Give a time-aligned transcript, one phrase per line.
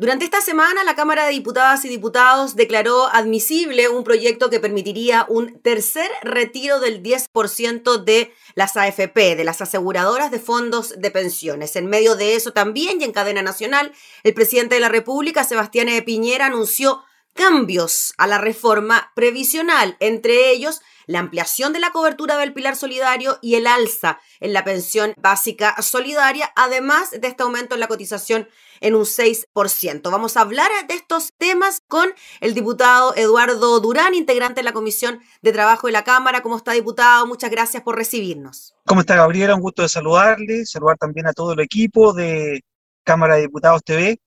[0.00, 5.26] Durante esta semana, la Cámara de Diputadas y Diputados declaró admisible un proyecto que permitiría
[5.28, 11.76] un tercer retiro del 10% de las AFP, de las aseguradoras de fondos de pensiones.
[11.76, 13.92] En medio de eso también y en cadena nacional,
[14.22, 17.02] el presidente de la República, Sebastián Piñera, anunció
[17.34, 23.38] cambios a la reforma previsional, entre ellos la ampliación de la cobertura del pilar solidario
[23.42, 28.48] y el alza en la pensión básica solidaria, además de este aumento en la cotización
[28.80, 30.10] en un 6%.
[30.10, 32.08] Vamos a hablar de estos temas con
[32.40, 36.42] el diputado Eduardo Durán, integrante de la Comisión de Trabajo de la Cámara.
[36.42, 37.26] ¿Cómo está, diputado?
[37.26, 38.74] Muchas gracias por recibirnos.
[38.86, 39.56] ¿Cómo está, Gabriela?
[39.56, 42.62] Un gusto de saludarle, saludar también a todo el equipo de
[43.04, 44.20] Cámara de Diputados TV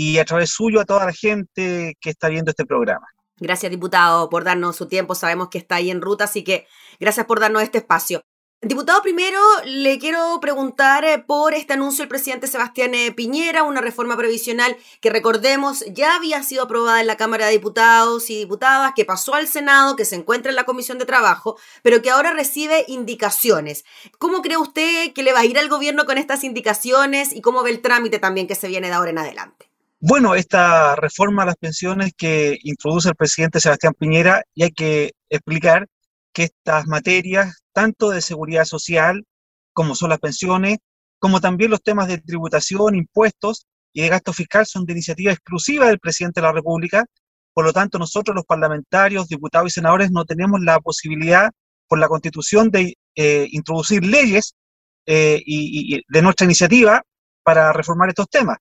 [0.00, 3.04] y a través suyo a toda la gente que está viendo este programa.
[3.36, 5.16] Gracias, diputado, por darnos su tiempo.
[5.16, 6.68] Sabemos que está ahí en ruta, así que
[7.00, 8.22] gracias por darnos este espacio.
[8.62, 13.80] Diputado, primero le quiero preguntar eh, por este anuncio del presidente Sebastián eh, Piñera, una
[13.80, 18.92] reforma previsional que recordemos ya había sido aprobada en la Cámara de Diputados y Diputadas,
[18.94, 22.32] que pasó al Senado, que se encuentra en la Comisión de Trabajo, pero que ahora
[22.32, 23.84] recibe indicaciones.
[24.18, 27.64] ¿Cómo cree usted que le va a ir al gobierno con estas indicaciones y cómo
[27.64, 29.67] ve el trámite también que se viene de ahora en adelante?
[30.00, 35.12] Bueno, esta reforma a las pensiones que introduce el presidente Sebastián Piñera, y hay que
[35.28, 35.88] explicar
[36.32, 39.24] que estas materias, tanto de seguridad social,
[39.72, 40.78] como son las pensiones,
[41.18, 45.88] como también los temas de tributación, impuestos y de gasto fiscal, son de iniciativa exclusiva
[45.88, 47.04] del presidente de la República.
[47.52, 51.50] Por lo tanto, nosotros los parlamentarios, diputados y senadores no tenemos la posibilidad,
[51.88, 54.54] por la Constitución, de eh, introducir leyes
[55.06, 57.02] eh, y de nuestra iniciativa
[57.42, 58.58] para reformar estos temas.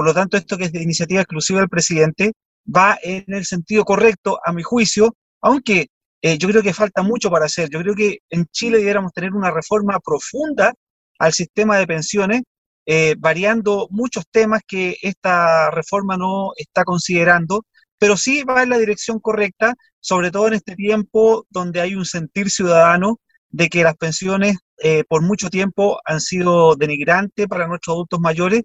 [0.00, 2.32] Por lo tanto, esto que es de iniciativa exclusiva del presidente
[2.74, 5.88] va en el sentido correcto, a mi juicio, aunque
[6.22, 7.68] eh, yo creo que falta mucho para hacer.
[7.68, 10.72] Yo creo que en Chile debiéramos tener una reforma profunda
[11.18, 12.40] al sistema de pensiones,
[12.86, 17.66] eh, variando muchos temas que esta reforma no está considerando,
[17.98, 22.06] pero sí va en la dirección correcta, sobre todo en este tiempo donde hay un
[22.06, 23.18] sentir ciudadano
[23.50, 28.62] de que las pensiones eh, por mucho tiempo han sido denigrantes para nuestros adultos mayores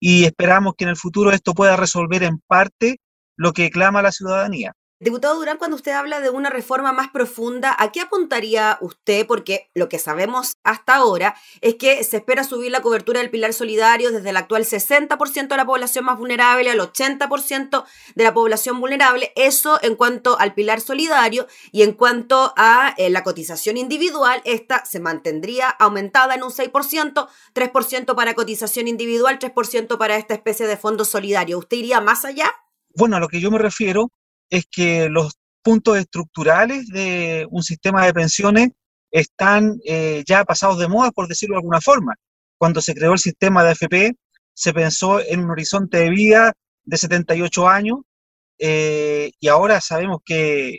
[0.00, 3.00] y esperamos que en el futuro esto pueda resolver en parte
[3.36, 4.72] lo que clama la ciudadanía.
[4.98, 9.26] Diputado Durán, cuando usted habla de una reforma más profunda, ¿a qué apuntaría usted?
[9.26, 13.52] Porque lo que sabemos hasta ahora es que se espera subir la cobertura del pilar
[13.52, 18.80] solidario desde el actual 60% de la población más vulnerable al 80% de la población
[18.80, 19.32] vulnerable.
[19.36, 24.86] Eso en cuanto al pilar solidario y en cuanto a eh, la cotización individual, esta
[24.86, 30.78] se mantendría aumentada en un 6%, 3% para cotización individual, 3% para esta especie de
[30.78, 31.58] fondo solidario.
[31.58, 32.50] ¿Usted iría más allá?
[32.94, 34.10] Bueno, a lo que yo me refiero
[34.50, 38.68] es que los puntos estructurales de un sistema de pensiones
[39.10, 42.14] están eh, ya pasados de moda, por decirlo de alguna forma.
[42.58, 44.16] Cuando se creó el sistema de AFP,
[44.54, 46.52] se pensó en un horizonte de vida
[46.84, 47.98] de 78 años
[48.58, 50.78] eh, y ahora sabemos que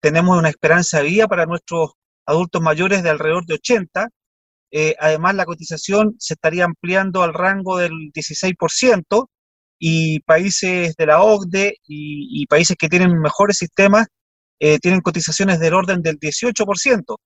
[0.00, 1.92] tenemos una esperanza de vida para nuestros
[2.26, 4.08] adultos mayores de alrededor de 80.
[4.70, 9.28] Eh, además, la cotización se estaría ampliando al rango del 16%,
[9.78, 14.06] y países de la OCDE y, países que tienen mejores sistemas
[14.58, 17.16] eh, tienen cotizaciones del orden del 18%.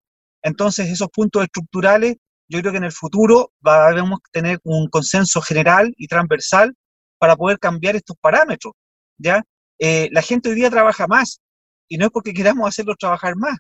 [0.43, 2.17] Entonces, esos puntos estructurales,
[2.49, 6.75] yo creo que en el futuro debemos tener un consenso general y transversal
[7.19, 8.73] para poder cambiar estos parámetros.
[9.19, 9.43] ¿ya?
[9.79, 11.41] Eh, la gente hoy día trabaja más
[11.89, 13.57] y no es porque queramos hacerlos trabajar más.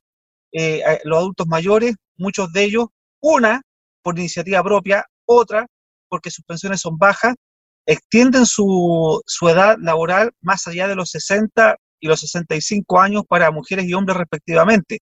[0.52, 2.86] Eh, los adultos mayores, muchos de ellos,
[3.20, 3.62] una
[4.02, 5.66] por iniciativa propia, otra
[6.08, 7.34] porque sus pensiones son bajas
[7.90, 13.84] extienden su, edad laboral más allá de los 60 y los 65 años para mujeres
[13.86, 15.00] y hombres respectivamente.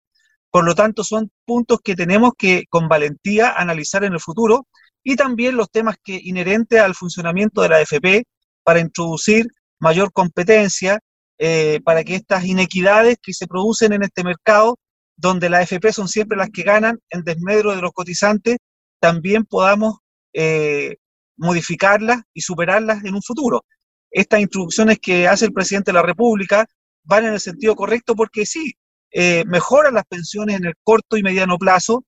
[0.50, 4.68] Por lo tanto, son puntos que tenemos que con valentía analizar en el futuro
[5.04, 8.24] y también los temas que inherentes al funcionamiento de la AFP
[8.64, 9.48] para introducir
[9.80, 11.00] mayor competencia,
[11.40, 14.80] eh, para que estas inequidades que se producen en este mercado,
[15.18, 18.58] donde las AFP son siempre las que ganan en desmedro de los cotizantes,
[19.02, 19.98] también podamos
[20.32, 20.96] eh,
[21.38, 23.64] modificarlas y superarlas en un futuro.
[24.12, 26.66] Estas instrucciones que hace el presidente de la República
[27.04, 28.74] van en el sentido correcto porque sí,
[29.12, 32.04] eh, mejoran las pensiones en el corto y mediano plazo,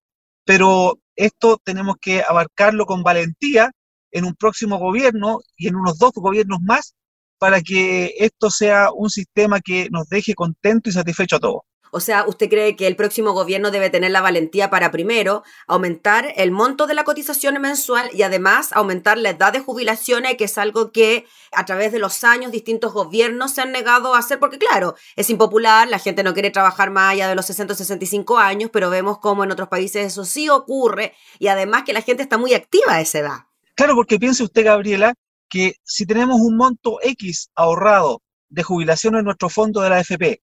[0.45, 3.71] pero esto tenemos que abarcarlo con valentía
[4.11, 6.95] en un próximo gobierno y en unos dos gobiernos más
[7.37, 11.61] para que esto sea un sistema que nos deje contento y satisfecho a todos.
[11.91, 16.33] O sea, ¿usted cree que el próximo gobierno debe tener la valentía para, primero, aumentar
[16.35, 20.57] el monto de la cotización mensual y además aumentar la edad de jubilaciones, que es
[20.57, 24.39] algo que a través de los años distintos gobiernos se han negado a hacer?
[24.39, 28.37] Porque, claro, es impopular, la gente no quiere trabajar más allá de los 60 65
[28.37, 32.23] años, pero vemos cómo en otros países eso sí ocurre y además que la gente
[32.23, 33.37] está muy activa a esa edad.
[33.75, 35.13] Claro, porque piense usted, Gabriela,
[35.49, 40.41] que si tenemos un monto X ahorrado de jubilación en nuestro fondo de la AFP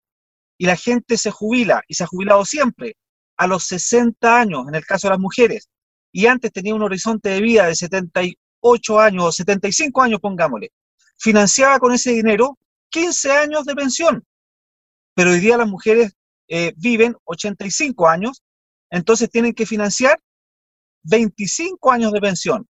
[0.58, 2.96] y la gente se jubila y se ha jubilado siempre
[3.36, 5.68] a los 60 años, en el caso de las mujeres,
[6.12, 10.72] y antes tenía un horizonte de vida de 78 años o 75 años, pongámosle,
[11.18, 12.58] financiaba con ese dinero
[12.90, 14.24] 15 años de pensión.
[15.14, 16.12] Pero hoy día las mujeres
[16.48, 18.42] eh, viven 85 años,
[18.90, 20.18] entonces tienen que financiar
[21.02, 22.66] 25 años de pensión.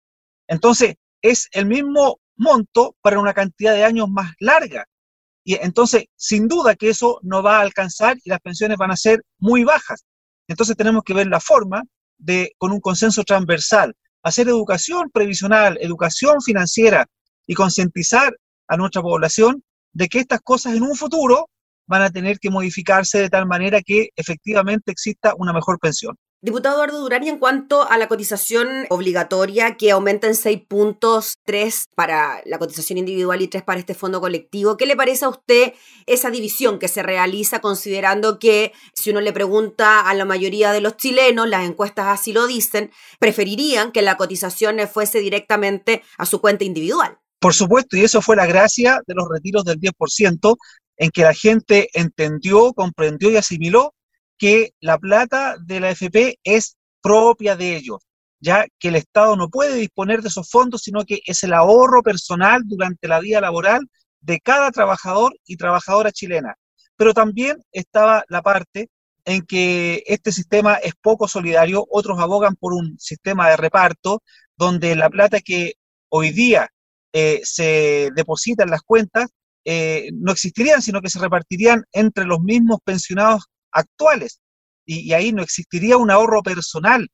[0.47, 4.87] Entonces, es el mismo monto para una cantidad de años más larga.
[5.51, 8.97] Y entonces, sin duda que eso no va a alcanzar y las pensiones van a
[8.97, 10.05] ser muy bajas.
[10.47, 11.83] Entonces tenemos que ver la forma
[12.19, 13.93] de, con un consenso transversal,
[14.23, 17.05] hacer educación previsional, educación financiera
[17.49, 18.33] y concientizar
[18.69, 21.51] a nuestra población de que estas cosas en un futuro
[21.91, 26.17] van a tener que modificarse de tal manera que efectivamente exista una mejor pensión.
[26.43, 31.35] Diputado Eduardo Durán, y en cuanto a la cotización obligatoria que aumenta en 6 puntos,
[31.45, 35.29] 3 para la cotización individual y 3 para este fondo colectivo, ¿qué le parece a
[35.29, 35.75] usted
[36.07, 40.81] esa división que se realiza considerando que si uno le pregunta a la mayoría de
[40.81, 46.41] los chilenos, las encuestas así lo dicen, preferirían que la cotización fuese directamente a su
[46.41, 47.19] cuenta individual?
[47.41, 50.57] Por supuesto, y eso fue la gracia de los retiros del 10%,
[51.01, 53.95] en que la gente entendió, comprendió y asimiló
[54.37, 58.01] que la plata de la FP es propia de ellos,
[58.39, 62.03] ya que el Estado no puede disponer de esos fondos, sino que es el ahorro
[62.03, 63.81] personal durante la vida laboral
[64.21, 66.55] de cada trabajador y trabajadora chilena.
[66.97, 68.91] Pero también estaba la parte
[69.25, 74.23] en que este sistema es poco solidario, otros abogan por un sistema de reparto,
[74.55, 75.73] donde la plata que
[76.11, 76.69] hoy día
[77.15, 79.31] eh, se deposita en las cuentas
[79.65, 84.41] eh, no existirían, sino que se repartirían entre los mismos pensionados actuales
[84.87, 87.09] y, ahí no existiría un ahorro personal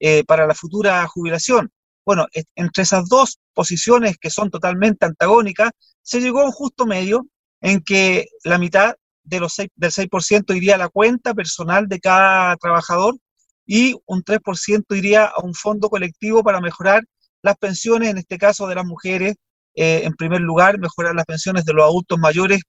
[0.00, 1.70] eh, para la futura jubilación.
[2.04, 2.26] Bueno,
[2.56, 5.70] entre esas dos posiciones que son totalmente antagónicas,
[6.02, 7.26] se llegó a un justo medio
[7.60, 12.56] en que la mitad de los del 6% iría a la cuenta personal de cada
[12.56, 13.16] trabajador
[13.64, 17.04] y un 3% iría a un fondo colectivo para mejorar
[17.40, 19.36] las pensiones, en este caso de las mujeres,
[19.74, 22.60] eh, en primer lugar, mejorar las pensiones de los adultos mayores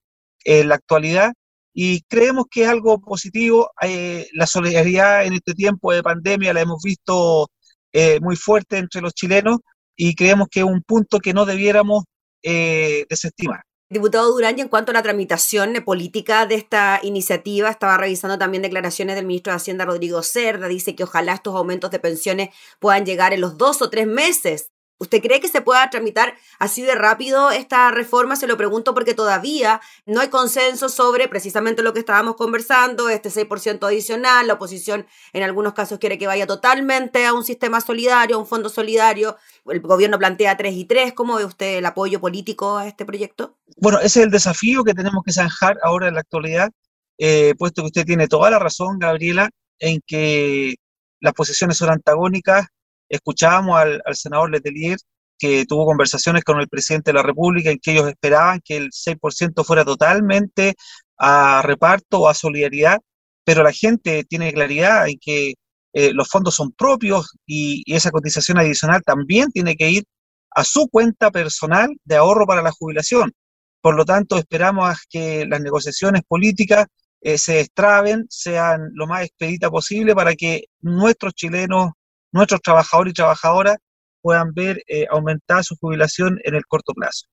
[0.44, 1.32] en la actualidad
[1.74, 3.72] y creemos que es algo positivo.
[3.82, 7.48] Eh, la solidaridad en este tiempo de pandemia la hemos visto
[7.92, 9.58] eh, muy fuerte entre los chilenos
[9.96, 12.04] y creemos que es un punto que no debiéramos
[12.42, 13.62] eh, desestimar.
[13.90, 18.62] Diputado Durán, y en cuanto a la tramitación política de esta iniciativa, estaba revisando también
[18.62, 20.68] declaraciones del ministro de Hacienda, Rodrigo Cerda.
[20.68, 22.48] Dice que ojalá estos aumentos de pensiones
[22.80, 26.82] puedan llegar en los dos o tres meses ¿Usted cree que se pueda tramitar así
[26.82, 28.36] de rápido esta reforma?
[28.36, 33.28] Se lo pregunto porque todavía no hay consenso sobre precisamente lo que estábamos conversando, este
[33.28, 34.46] 6% adicional.
[34.46, 38.46] La oposición en algunos casos quiere que vaya totalmente a un sistema solidario, a un
[38.46, 39.36] fondo solidario.
[39.66, 41.12] El gobierno plantea 3 y 3.
[41.12, 43.58] ¿Cómo ve usted el apoyo político a este proyecto?
[43.76, 46.70] Bueno, ese es el desafío que tenemos que zanjar ahora en la actualidad,
[47.18, 49.50] eh, puesto que usted tiene toda la razón, Gabriela,
[49.80, 50.76] en que
[51.18, 52.68] las posiciones son antagónicas
[53.08, 54.98] Escuchábamos al, senador Letelier
[55.38, 58.90] que tuvo conversaciones con el presidente de la República en que ellos esperaban que el
[58.90, 60.74] 6% fuera totalmente
[61.18, 63.00] a reparto o a solidaridad,
[63.44, 65.54] pero la gente tiene claridad en que
[65.92, 70.04] eh, los fondos son propios y, esa cotización adicional también tiene que ir
[70.50, 73.32] a su cuenta personal de ahorro para la jubilación.
[73.80, 76.86] Por lo tanto, esperamos que las negociaciones políticas
[77.20, 81.92] eh, se destraben, sean lo más expedita posible para que nuestros chilenos
[82.34, 83.76] nuestros trabajadores y trabajadoras
[84.20, 87.26] puedan ver eh, aumentar su jubilación en el corto plazo.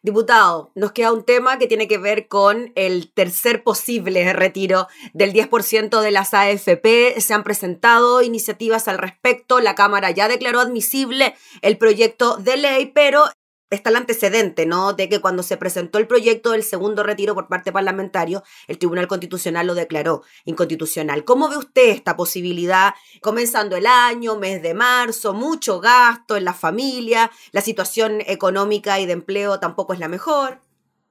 [0.00, 5.32] Diputado, nos queda un tema que tiene que ver con el tercer posible retiro del
[5.32, 7.20] 10% de las AFP.
[7.20, 9.58] Se han presentado iniciativas al respecto.
[9.58, 13.24] La Cámara ya declaró admisible el proyecto de ley, pero
[13.76, 14.92] está el antecedente, ¿no?
[14.92, 19.08] De que cuando se presentó el proyecto del segundo retiro por parte parlamentario, el Tribunal
[19.08, 21.24] Constitucional lo declaró inconstitucional.
[21.24, 22.94] ¿Cómo ve usted esta posibilidad?
[23.20, 29.06] Comenzando el año, mes de marzo, mucho gasto en la familia, la situación económica y
[29.06, 30.60] de empleo tampoco es la mejor.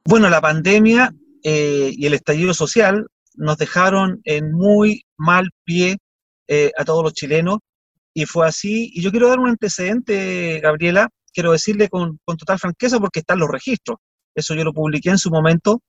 [0.06, 5.98] Bueno, la pandemia eh, y el estallido social nos dejaron en muy mal pie
[6.48, 7.60] eh, a todos los chilenos
[8.14, 8.90] y fue así.
[8.94, 13.48] Y yo quiero dar un antecedente, Gabriela, quiero decirle con, total franqueza porque están los
[13.48, 14.00] registros.
[14.34, 15.84] Eso yo lo publiqué en su momento.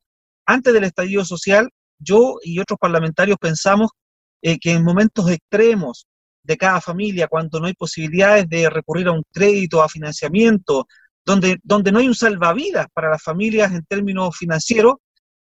[0.44, 3.92] Antes del estallido social, yo y otros parlamentarios pensamos
[4.42, 6.06] eh, que en momentos extremos
[6.42, 10.86] de cada familia, cuando no hay posibilidades de recurrir a un crédito, a financiamiento,
[11.24, 14.96] donde, donde no hay un salvavidas para las familias en términos financieros,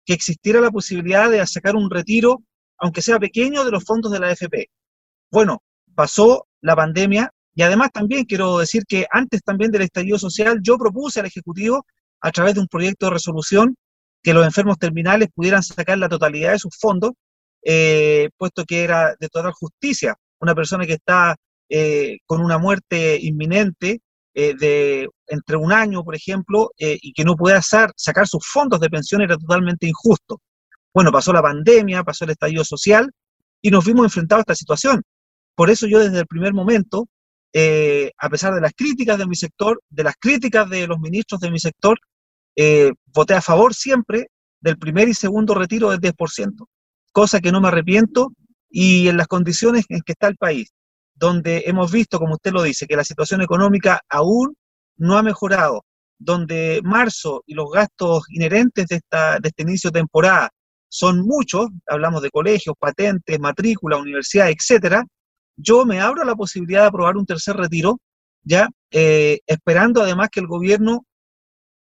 [0.06, 2.44] que existiera la posibilidad de sacar un retiro,
[2.78, 4.68] aunque sea pequeño, de los fondos de la AFP.
[5.32, 5.64] Bueno,
[5.96, 10.78] pasó la pandemia Y además también quiero decir que antes también del estallido social yo
[10.78, 11.86] propuse al Ejecutivo
[12.22, 13.76] a través de un proyecto de resolución
[14.24, 17.12] que los enfermos terminales pudieran sacar la totalidad de sus fondos,
[17.64, 20.16] eh, puesto que era de total justicia.
[20.40, 21.36] Una persona que está
[21.70, 24.02] eh, con una muerte inminente
[24.34, 28.90] eh, de entre un año, por ejemplo, y que no pueda sacar sus fondos de
[28.90, 30.42] pensión era totalmente injusto.
[30.94, 33.12] Bueno, pasó la pandemia, pasó el estallido social
[33.62, 35.04] y nos vimos enfrentados a esta situación.
[35.56, 37.08] Por eso yo desde el primer momento,
[37.56, 41.52] a pesar de las críticas de mi sector, de las críticas de los ministros de
[41.52, 42.00] mi sector,
[42.56, 44.28] eh, voté a favor siempre
[44.62, 46.68] del primer y segundo retiro del 10%,
[47.12, 48.32] cosa que no me arrepiento
[48.70, 50.72] y en las condiciones en que está el país,
[51.14, 54.56] donde hemos visto, como usted lo dice, que la situación económica aún
[54.98, 55.84] no ha mejorado,
[56.18, 60.50] donde marzo y los gastos inherentes de, esta, de este inicio de temporada
[60.90, 65.04] son muchos, hablamos de colegios, patentes, matrícula, universidad, etcétera,
[65.56, 68.00] yo me abro la posibilidad de aprobar un tercer retiro,
[68.44, 71.06] ya eh, esperando además que el gobierno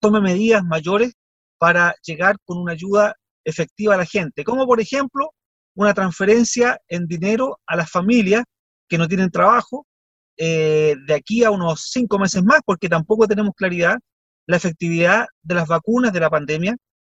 [0.00, 1.12] tome medidas mayores
[1.58, 3.14] para llegar con una ayuda
[3.44, 5.32] efectiva a la gente, como por ejemplo
[5.74, 8.44] una transferencia en dinero a las familias
[8.88, 9.86] que no tienen trabajo
[10.36, 13.96] eh, de aquí a unos cinco meses más, porque tampoco tenemos claridad
[14.46, 16.76] la efectividad de las vacunas de la pandemia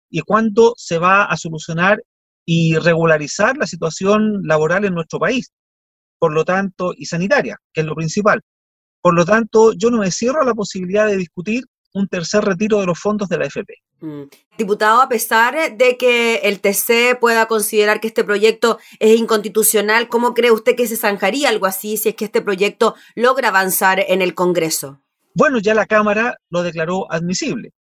[0.10, 2.04] y cuándo se va a solucionar
[2.46, 5.52] y regularizar la situación laboral en nuestro país,
[6.24, 8.40] por lo tanto, y sanitaria, que es lo principal.
[9.02, 12.80] Por lo tanto, yo no me cierro a la posibilidad de discutir un tercer retiro
[12.80, 13.74] de los fondos de la FP.
[14.00, 14.24] Mm.
[14.58, 20.34] Diputado, a pesar de que el TC pueda considerar que este proyecto es inconstitucional, ¿cómo
[20.34, 24.22] cree usted que se zanjaría algo así si es que este proyecto logra avanzar en
[24.22, 25.02] el Congreso?
[25.34, 27.74] Bueno, ya la Cámara lo declaró admisible,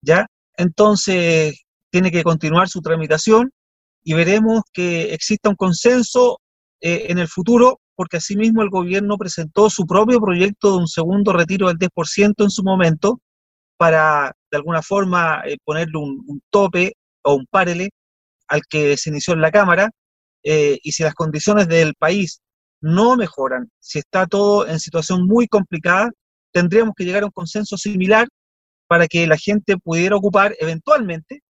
[0.00, 0.28] ¿ya?
[0.56, 3.50] Entonces, tiene que continuar su tramitación
[4.04, 6.38] y veremos que exista un consenso
[6.80, 11.32] eh, en el futuro, porque asimismo el gobierno presentó su propio proyecto de un segundo
[11.32, 13.20] retiro del 10% en su momento,
[13.76, 17.90] para de alguna forma eh, ponerle un, tope o un párele
[18.48, 19.90] al que se inició en la Cámara,
[20.42, 22.40] eh, y si las condiciones del país
[22.80, 26.10] no mejoran, si está todo en situación muy complicada,
[26.52, 28.26] tendríamos que llegar a un consenso similar
[28.86, 31.42] para que la gente pudiera ocupar eventualmente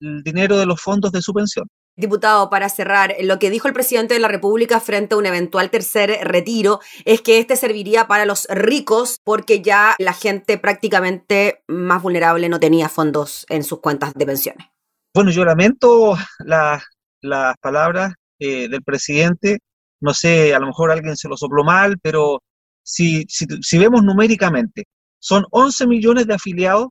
[0.00, 1.66] el dinero de los fondos de su pensión.
[1.96, 5.70] Diputado, para cerrar, lo que dijo el presidente de la República frente a un eventual
[5.70, 12.02] tercer retiro es que este serviría para los ricos porque ya la gente prácticamente más
[12.02, 14.66] vulnerable no tenía fondos en sus cuentas de pensiones.
[15.14, 19.60] Bueno, yo lamento las palabras eh, del presidente.
[20.00, 22.42] No sé, a lo mejor alguien se lo sopló mal, pero
[22.82, 24.86] si, si, vemos numéricamente,
[25.20, 26.88] son 11 millones de afiliados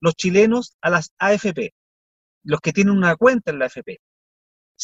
[0.00, 1.72] los chilenos a las AFP,
[2.44, 3.98] los que tienen una cuenta en la AFP.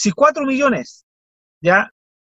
[0.01, 1.07] Si cuatro millones
[1.61, 1.93] ya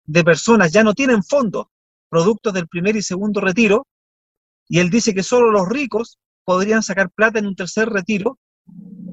[0.06, 1.66] de personas ya no tienen fondos
[2.08, 3.86] productos del primer y segundo retiro,
[4.70, 8.40] y él dice que solo los ricos podrían sacar plata en un tercer retiro,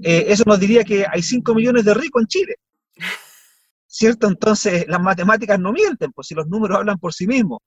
[0.01, 2.55] eh, eso nos diría que hay 5 millones de ricos en Chile.
[3.89, 4.29] ¿Cierto?
[4.29, 7.59] Entonces las matemáticas no mienten, pues si los números hablan por sí mismos.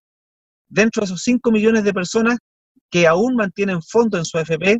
[0.69, 2.37] Dentro de esos 5 millones de personas
[2.89, 4.79] que aún mantienen fondos en su AFP,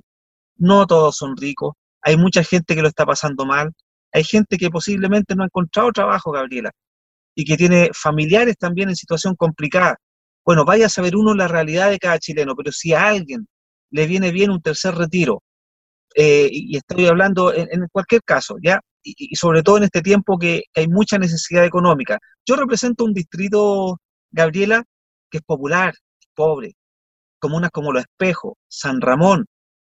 [0.56, 1.74] no todos son ricos.
[2.02, 3.74] Hay mucha gente que lo está pasando mal,
[4.12, 6.72] hay gente que posiblemente no ha encontrado trabajo, Gabriela,
[7.36, 9.98] y que tiene familiares también en situación complicada.
[10.46, 13.48] Bueno, vaya a saber uno la realidad de cada chileno, pero si a alguien
[13.92, 15.44] le viene bien un tercer retiro,
[16.16, 18.80] eh, y, estoy hablando en, cualquier caso, ¿ya?
[19.04, 22.18] Y, sobre todo en este tiempo que, que, hay mucha necesidad económica.
[22.46, 24.00] Yo represento un distrito,
[24.32, 24.84] Gabriela,
[25.30, 25.94] que es popular,
[26.34, 26.74] pobre,
[27.40, 29.46] comunas como Los Espejos, San Ramón,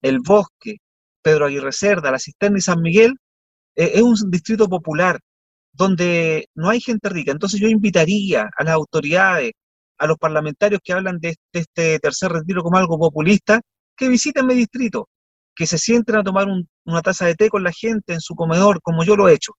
[0.03, 0.77] El Bosque,
[1.23, 3.17] Pedro Aguirre Cerda, La Cisterna y San Miguel,
[3.77, 5.19] eh, es un distrito popular
[5.73, 7.33] donde no hay gente rica.
[7.33, 9.53] Entonces yo invitaría a las autoridades,
[9.99, 13.61] a los parlamentarios que hablan de, este tercer retiro como algo populista,
[13.97, 15.09] que visiten mi distrito,
[15.55, 16.47] que se sienten a tomar
[16.85, 19.53] una taza de té con la gente en su comedor, como yo lo he hecho,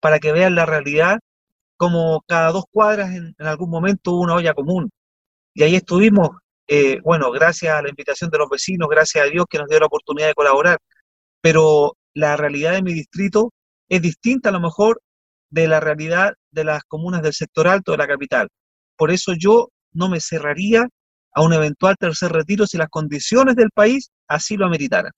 [0.00, 1.18] para que vean la realidad,
[1.76, 4.90] como cada dos cuadras en, algún momento hubo una olla común.
[5.54, 6.30] Y ahí estuvimos,
[6.68, 9.80] eh, bueno, gracias a la invitación de los vecinos, gracias a Dios que nos dio
[9.80, 10.78] la oportunidad de colaborar.
[11.40, 13.52] Pero la realidad de mi distrito
[13.90, 15.02] es distinta a lo mejor
[15.50, 18.48] de la realidad de las comunas del sector alto de la capital.
[18.96, 20.88] Por eso yo no me cerraría
[21.34, 25.12] a un eventual tercer retiro si las condiciones del país así lo ameritaran.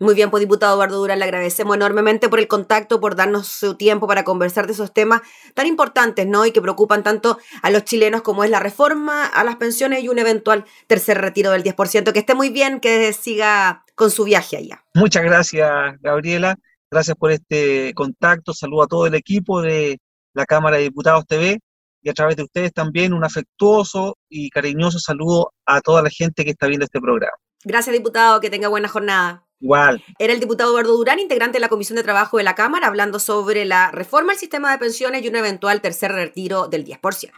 [0.00, 3.74] Muy bien, pues diputado Eduardo Durán, le agradecemos enormemente por el contacto, por darnos su
[3.74, 5.22] tiempo para conversar de esos temas
[5.54, 6.46] tan importantes, ¿no?
[6.46, 10.08] Y que preocupan tanto a los chilenos como es la reforma a las pensiones y
[10.08, 12.12] un eventual tercer retiro del 10%.
[12.12, 14.84] Que esté muy bien, que siga con su viaje allá.
[14.94, 15.70] Muchas gracias,
[16.00, 16.56] Gabriela.
[16.90, 18.54] Gracias por este contacto.
[18.54, 19.98] Saludo a todo el equipo de
[20.32, 21.58] la Cámara de Diputados TV
[22.02, 26.44] y a través de ustedes también un afectuoso y cariñoso saludo a toda la gente
[26.44, 27.36] que está viendo este programa.
[27.64, 28.40] Gracias, diputado.
[28.40, 29.44] Que tenga buena jornada.
[29.60, 30.02] Igual.
[30.18, 33.18] Era el diputado Eduardo Durán, integrante de la Comisión de Trabajo de la Cámara, hablando
[33.18, 37.32] sobre la reforma al sistema de pensiones y un eventual tercer retiro del 10%.